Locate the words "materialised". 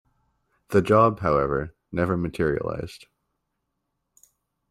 2.17-3.05